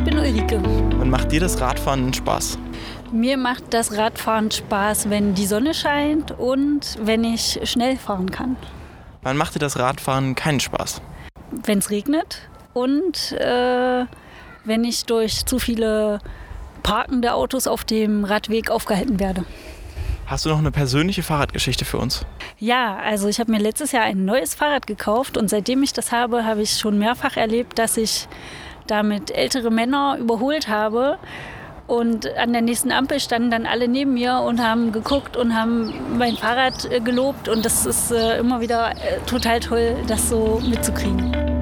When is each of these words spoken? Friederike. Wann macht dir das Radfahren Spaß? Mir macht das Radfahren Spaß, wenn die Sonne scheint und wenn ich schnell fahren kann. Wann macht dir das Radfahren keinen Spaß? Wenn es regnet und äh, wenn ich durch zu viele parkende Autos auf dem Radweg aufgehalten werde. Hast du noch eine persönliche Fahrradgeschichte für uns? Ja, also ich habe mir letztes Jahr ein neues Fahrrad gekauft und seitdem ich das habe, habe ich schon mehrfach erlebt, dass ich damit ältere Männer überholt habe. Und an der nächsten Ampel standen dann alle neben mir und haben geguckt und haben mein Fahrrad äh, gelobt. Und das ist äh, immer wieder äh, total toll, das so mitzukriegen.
Friederike. 0.00 0.60
Wann 0.98 1.10
macht 1.10 1.32
dir 1.32 1.40
das 1.40 1.60
Radfahren 1.60 2.12
Spaß? 2.12 2.58
Mir 3.12 3.36
macht 3.36 3.72
das 3.74 3.96
Radfahren 3.96 4.50
Spaß, 4.50 5.10
wenn 5.10 5.34
die 5.34 5.46
Sonne 5.46 5.74
scheint 5.74 6.32
und 6.32 6.96
wenn 7.00 7.24
ich 7.24 7.60
schnell 7.64 7.96
fahren 7.96 8.30
kann. 8.30 8.56
Wann 9.22 9.36
macht 9.36 9.54
dir 9.54 9.58
das 9.58 9.78
Radfahren 9.78 10.34
keinen 10.34 10.60
Spaß? 10.60 11.00
Wenn 11.50 11.78
es 11.78 11.90
regnet 11.90 12.48
und 12.72 13.32
äh, 13.32 14.04
wenn 14.64 14.84
ich 14.84 15.04
durch 15.04 15.46
zu 15.46 15.58
viele 15.58 16.18
parkende 16.82 17.34
Autos 17.34 17.66
auf 17.66 17.84
dem 17.84 18.24
Radweg 18.24 18.70
aufgehalten 18.70 19.20
werde. 19.20 19.44
Hast 20.26 20.46
du 20.46 20.48
noch 20.48 20.58
eine 20.58 20.70
persönliche 20.70 21.22
Fahrradgeschichte 21.22 21.84
für 21.84 21.98
uns? 21.98 22.24
Ja, 22.58 22.96
also 22.96 23.28
ich 23.28 23.40
habe 23.40 23.50
mir 23.52 23.58
letztes 23.58 23.92
Jahr 23.92 24.04
ein 24.04 24.24
neues 24.24 24.54
Fahrrad 24.54 24.86
gekauft 24.86 25.36
und 25.36 25.48
seitdem 25.50 25.82
ich 25.82 25.92
das 25.92 26.12
habe, 26.12 26.44
habe 26.44 26.62
ich 26.62 26.78
schon 26.78 26.98
mehrfach 26.98 27.36
erlebt, 27.36 27.78
dass 27.78 27.98
ich 27.98 28.26
damit 28.86 29.30
ältere 29.30 29.70
Männer 29.70 30.16
überholt 30.18 30.68
habe. 30.68 31.18
Und 31.86 32.34
an 32.36 32.52
der 32.52 32.62
nächsten 32.62 32.90
Ampel 32.92 33.20
standen 33.20 33.50
dann 33.50 33.66
alle 33.66 33.88
neben 33.88 34.14
mir 34.14 34.38
und 34.38 34.62
haben 34.62 34.90
geguckt 34.92 35.36
und 35.36 35.54
haben 35.54 35.92
mein 36.16 36.36
Fahrrad 36.36 36.90
äh, 36.90 37.00
gelobt. 37.00 37.48
Und 37.48 37.64
das 37.64 37.84
ist 37.84 38.10
äh, 38.10 38.38
immer 38.38 38.60
wieder 38.60 38.92
äh, 38.92 39.20
total 39.26 39.60
toll, 39.60 39.96
das 40.06 40.30
so 40.30 40.62
mitzukriegen. 40.66 41.53